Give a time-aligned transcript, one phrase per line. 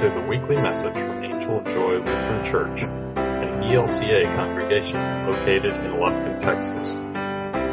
[0.00, 5.92] to the weekly message from Angel of Joy Lutheran Church, an ELCA congregation located in
[5.92, 6.90] Lufkin, Texas.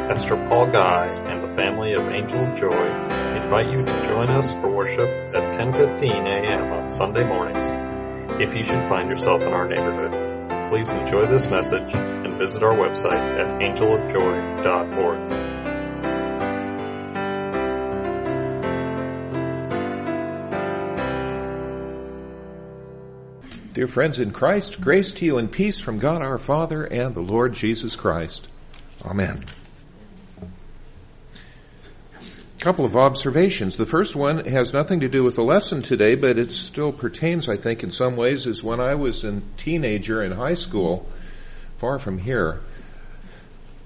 [0.08, 2.86] Pastor Paul Guy and the family of Angel of Joy
[3.36, 6.72] invite you to join us for worship at 10:15 a.m.
[6.72, 8.40] on Sunday mornings.
[8.40, 12.72] If you should find yourself in our neighborhood, please enjoy this message and visit our
[12.72, 15.53] website at angelofjoy.org.
[23.74, 27.20] Dear friends in Christ, grace to you and peace from God our Father and the
[27.20, 28.46] Lord Jesus Christ.
[29.04, 29.44] Amen.
[32.20, 33.76] A couple of observations.
[33.76, 37.48] The first one has nothing to do with the lesson today, but it still pertains,
[37.48, 41.10] I think, in some ways, is when I was a teenager in high school,
[41.78, 42.60] far from here,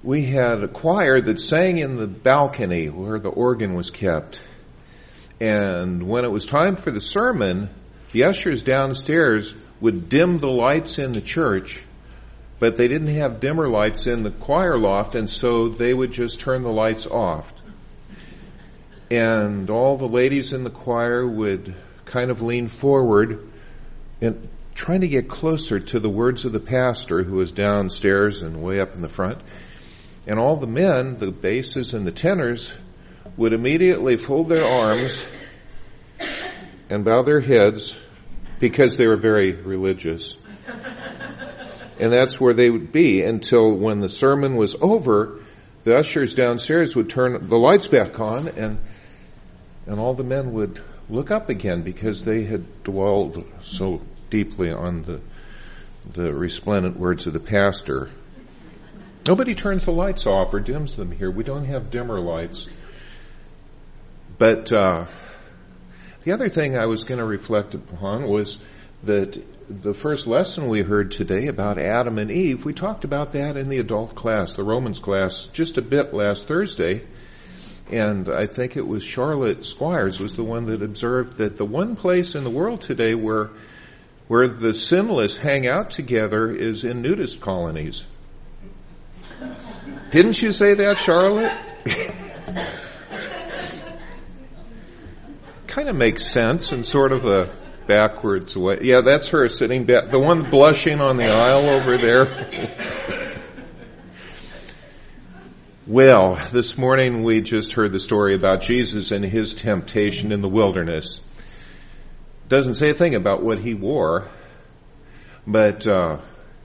[0.03, 4.39] we had a choir that sang in the balcony where the organ was kept.
[5.41, 7.71] And when it was time for the sermon,
[8.11, 11.81] the ushers downstairs would dim the lights in the church,
[12.59, 16.39] but they didn't have dimmer lights in the choir loft, and so they would just
[16.39, 17.51] turn the lights off.
[19.09, 21.73] And all the ladies in the choir would
[22.05, 23.47] kind of lean forward
[24.21, 28.61] and trying to get closer to the words of the pastor who was downstairs and
[28.61, 29.39] way up in the front.
[30.27, 32.73] And all the men, the basses and the tenors,
[33.35, 35.25] would immediately fold their arms
[36.89, 37.99] and bow their heads
[38.59, 40.37] because they were very religious.
[41.99, 45.39] and that's where they would be until when the sermon was over,
[45.83, 48.79] the ushers downstairs would turn the lights back on and
[49.87, 55.01] and all the men would look up again because they had dwelled so deeply on
[55.01, 55.19] the
[56.13, 58.09] the resplendent words of the pastor.
[59.27, 61.29] Nobody turns the lights off or dims them here.
[61.29, 62.67] We don't have dimmer lights.
[64.37, 65.05] But uh,
[66.21, 68.59] the other thing I was going to reflect upon was
[69.03, 73.55] that the first lesson we heard today about Adam and Eve, we talked about that
[73.55, 77.03] in the adult class, the Romans class, just a bit last Thursday.
[77.91, 81.95] And I think it was Charlotte Squires was the one that observed that the one
[81.95, 83.49] place in the world today where
[84.27, 88.05] where the sinless hang out together is in nudist colonies.
[90.11, 91.51] Didn't you say that, Charlotte?
[95.69, 97.49] kind of makes sense in sort of a
[97.87, 98.79] backwards way.
[98.81, 102.49] Yeah, that's her sitting back, the one blushing on the aisle over there.
[105.87, 110.49] well, this morning we just heard the story about Jesus and his temptation in the
[110.49, 111.19] wilderness.
[112.47, 114.27] Doesn't say a thing about what he wore,
[115.45, 116.17] but, uh,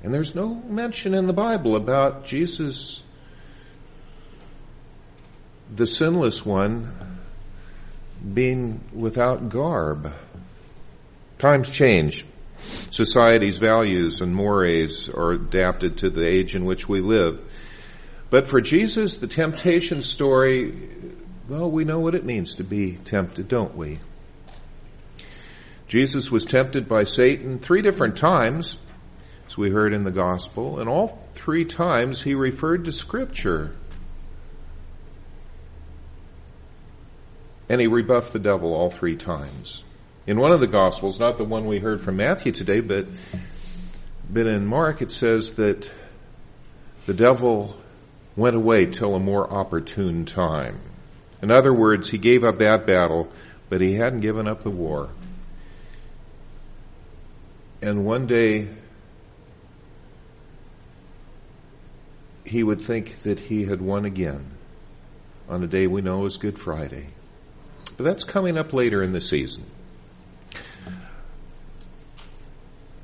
[0.03, 3.03] and there's no mention in the Bible about Jesus,
[5.75, 7.15] the sinless one,
[8.33, 10.13] being without garb.
[11.39, 12.25] Times change.
[12.91, 17.41] Society's values and mores are adapted to the age in which we live.
[18.31, 20.75] But for Jesus, the temptation story,
[21.49, 24.01] well, we know what it means to be tempted, don't we?
[25.89, 28.77] Jesus was tempted by Satan three different times,
[29.47, 33.75] as we heard in the gospel, and all three times he referred to Scripture.
[37.69, 39.85] And he rebuffed the devil all three times.
[40.27, 43.07] In one of the Gospels, not the one we heard from Matthew today, but,
[44.31, 45.91] but in Mark, it says that
[47.07, 47.77] the devil
[48.37, 50.81] went away till a more opportune time.
[51.43, 53.31] In other words, he gave up that battle,
[53.69, 55.11] but he hadn't given up the war.
[57.83, 58.69] And one day,
[62.45, 64.51] he would think that he had won again
[65.49, 67.09] on a day we know is Good Friday.
[67.97, 69.65] But that's coming up later in the season.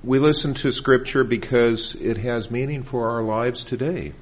[0.03, 4.12] We listen to Scripture because it has meaning for our lives today.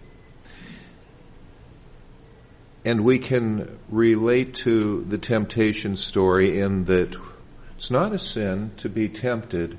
[2.85, 7.17] And we can relate to the temptation story in that
[7.77, 9.79] it's not a sin to be tempted.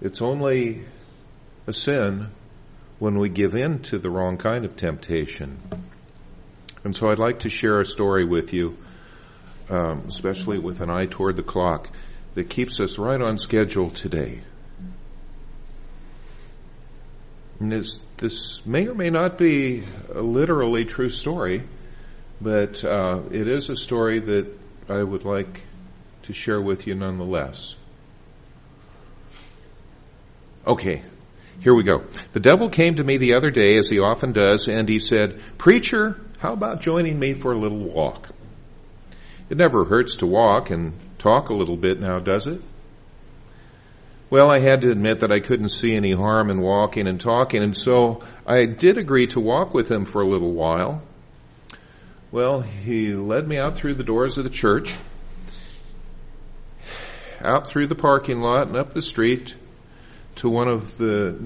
[0.00, 0.84] It's only
[1.66, 2.28] a sin
[2.98, 5.58] when we give in to the wrong kind of temptation.
[6.82, 8.76] And so I'd like to share a story with you
[9.70, 11.90] um, especially with an eye toward the clock,
[12.34, 14.40] that keeps us right on schedule today.
[17.58, 19.84] And this, this may or may not be
[20.14, 21.62] a literally true story,
[22.40, 24.46] but uh, it is a story that
[24.88, 25.60] I would like
[26.22, 27.76] to share with you nonetheless.
[30.66, 31.02] Okay,
[31.60, 32.04] here we go.
[32.32, 35.40] The devil came to me the other day, as he often does, and he said,
[35.58, 38.30] Preacher, how about joining me for a little walk?
[39.50, 42.62] It never hurts to walk and talk a little bit now, does it?
[44.30, 47.64] Well, I had to admit that I couldn't see any harm in walking and talking,
[47.64, 51.02] and so I did agree to walk with him for a little while.
[52.30, 54.96] Well, he led me out through the doors of the church,
[57.40, 59.56] out through the parking lot, and up the street
[60.36, 61.36] to one of the,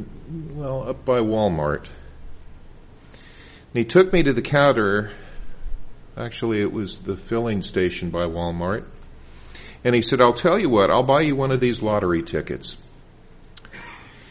[0.53, 1.89] well, up by Walmart.
[3.15, 5.11] And he took me to the counter.
[6.17, 8.85] Actually, it was the filling station by Walmart.
[9.83, 12.77] And he said, I'll tell you what, I'll buy you one of these lottery tickets.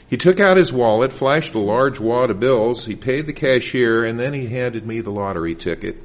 [0.07, 4.03] He took out his wallet, flashed a large wad of bills, he paid the cashier,
[4.03, 5.97] and then he handed me the lottery ticket.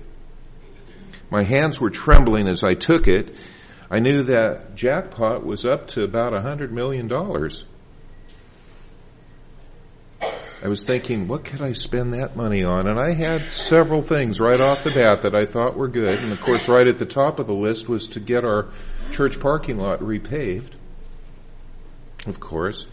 [1.31, 3.35] My hands were trembling as I took it.
[3.91, 7.65] I knew that jackpot was up to about a hundred million dollars.
[10.63, 12.89] I was thinking, what could I spend that money on?
[12.89, 16.19] And I had several things right off the bat that I thought were good.
[16.19, 18.67] And of course, right at the top of the list was to get our
[19.13, 20.73] church parking lot repaved.
[22.27, 22.87] Of course.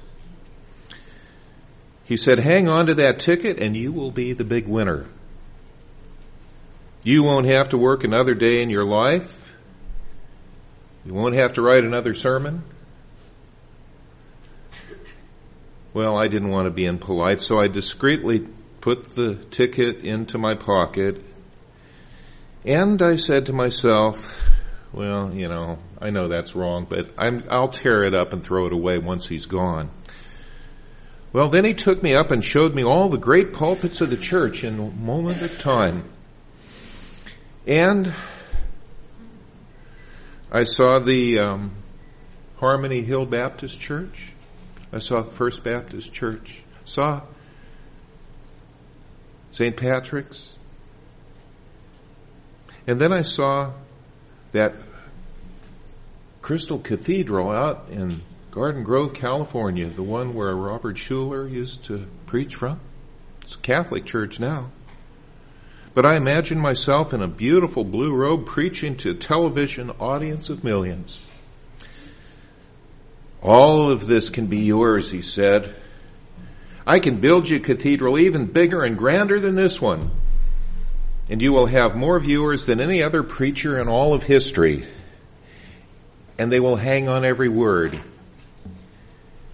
[2.03, 5.07] He said, hang on to that ticket and you will be the big winner.
[7.03, 9.55] You won't have to work another day in your life.
[11.03, 12.63] You won't have to write another sermon.
[15.95, 18.45] Well, I didn't want to be impolite, so I discreetly
[18.81, 21.23] put the ticket into my pocket.
[22.65, 24.21] And I said to myself,
[24.91, 28.65] well, you know, I know that's wrong, but i will tear it up and throw
[28.65, 29.89] it away once he's gone.
[31.31, 34.17] Well, then he took me up and showed me all the great pulpits of the
[34.17, 36.11] church in a moment of time.
[37.65, 38.13] And
[40.51, 41.71] I saw the um,
[42.57, 44.33] Harmony Hill Baptist Church.
[44.95, 46.61] I saw First Baptist Church.
[46.85, 47.21] Saw
[49.51, 49.75] St.
[49.75, 50.55] Patrick's.
[52.87, 53.73] And then I saw
[54.53, 54.73] that
[56.41, 58.21] Crystal Cathedral out in
[58.51, 62.79] Garden Grove, California, the one where Robert Schuller used to preach from.
[63.41, 64.69] It's a Catholic church now.
[65.93, 70.63] But I imagine myself in a beautiful blue robe preaching to a television audience of
[70.63, 71.19] millions.
[73.41, 75.75] All of this can be yours, he said.
[76.87, 80.11] I can build you a cathedral even bigger and grander than this one.
[81.29, 84.87] And you will have more viewers than any other preacher in all of history.
[86.37, 87.99] And they will hang on every word.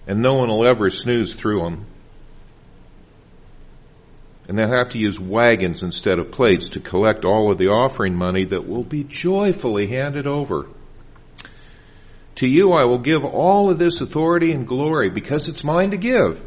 [0.06, 1.86] And no one will ever snooze through them.
[4.48, 8.14] And they'll have to use wagons instead of plates to collect all of the offering
[8.14, 10.66] money that will be joyfully handed over.
[12.36, 15.96] To you I will give all of this authority and glory because it's mine to
[15.96, 16.44] give.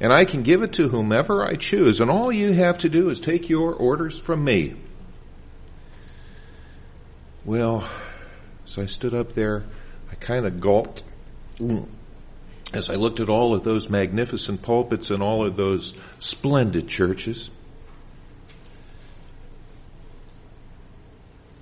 [0.00, 2.00] And I can give it to whomever I choose.
[2.00, 4.74] And all you have to do is take your orders from me.
[7.44, 7.88] Well,
[8.64, 9.64] so I stood up there,
[10.10, 11.04] I kind of gulped
[12.72, 17.50] as I looked at all of those magnificent pulpits and all of those splendid churches.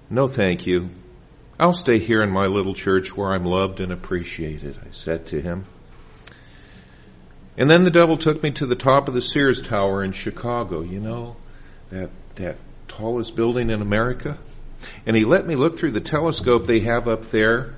[0.08, 0.90] No, thank you.
[1.58, 5.40] I'll stay here in my little church where I'm loved and appreciated, I said to
[5.40, 5.66] him.
[7.56, 10.82] And then the devil took me to the top of the Sears Tower in Chicago,
[10.82, 11.36] you know,
[11.90, 12.56] that, that
[12.88, 14.36] tallest building in America.
[15.06, 17.74] And he let me look through the telescope they have up there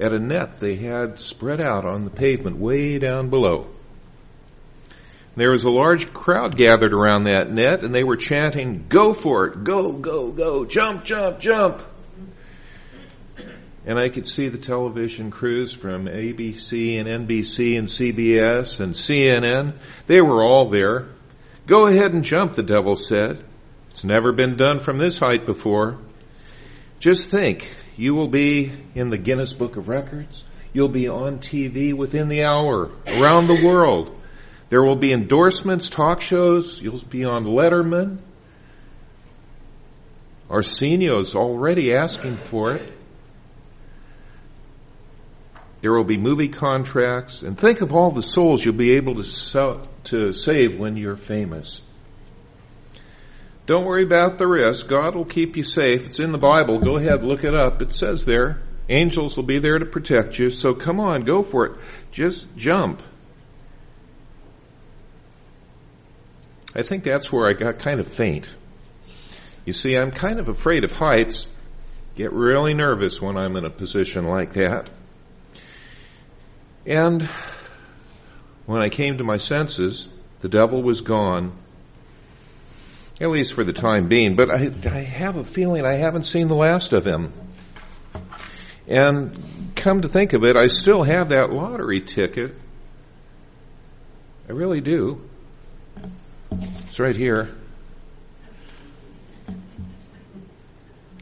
[0.00, 3.66] at a net they had spread out on the pavement way down below.
[5.34, 9.46] There was a large crowd gathered around that net and they were chanting, go for
[9.46, 11.82] it, go, go, go, jump, jump, jump
[13.88, 19.78] and I could see the television crews from ABC and NBC and CBS and CNN.
[20.06, 21.06] They were all there.
[21.66, 23.42] Go ahead and jump, the devil said.
[23.88, 25.96] It's never been done from this height before.
[27.00, 30.44] Just think, you will be in the Guinness Book of Records.
[30.74, 34.20] You'll be on TV within the hour around the world.
[34.68, 36.78] There will be endorsements, talk shows.
[36.82, 38.18] You'll be on Letterman.
[40.50, 42.97] Arsenio's already asking for it.
[45.80, 49.24] There will be movie contracts, and think of all the souls you'll be able to,
[49.24, 51.80] sell, to save when you're famous.
[53.66, 54.88] Don't worry about the risk.
[54.88, 56.06] God will keep you safe.
[56.06, 56.78] It's in the Bible.
[56.78, 57.82] Go ahead, look it up.
[57.82, 58.62] It says there.
[58.88, 60.48] Angels will be there to protect you.
[60.48, 61.72] So come on, go for it.
[62.10, 63.02] Just jump.
[66.74, 68.48] I think that's where I got kind of faint.
[69.64, 71.46] You see, I'm kind of afraid of heights.
[72.16, 74.88] Get really nervous when I'm in a position like that.
[76.88, 77.28] And
[78.64, 80.08] when I came to my senses,
[80.40, 81.52] the devil was gone,
[83.20, 86.48] at least for the time being, but I, I have a feeling I haven't seen
[86.48, 87.30] the last of him.
[88.86, 92.54] And come to think of it, I still have that lottery ticket.
[94.48, 95.20] I really do.
[96.86, 97.50] It's right here.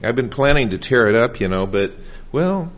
[0.04, 1.92] I've been planning to tear it up, you know, but,
[2.30, 2.70] well,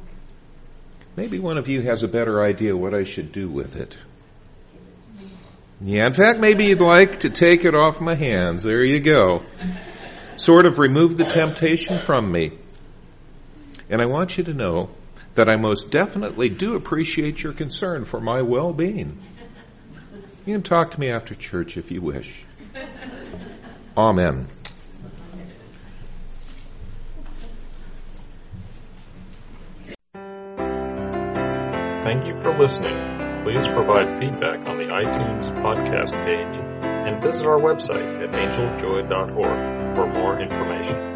[1.18, 3.96] maybe one of you has a better idea what I should do with it.
[5.80, 8.62] Yeah, in fact, maybe you'd like to take it off my hands.
[8.62, 9.42] There you go.
[10.36, 12.52] Sort of remove the temptation from me.
[13.90, 14.90] And I want you to know
[15.34, 19.20] that I most definitely do appreciate your concern for my well being.
[20.46, 22.44] You can talk to me after church if you wish.
[23.96, 24.46] Amen.
[32.08, 32.96] Thank you for listening.
[33.44, 40.06] Please provide feedback on the iTunes podcast page and visit our website at angeljoy.org for
[40.06, 41.07] more information.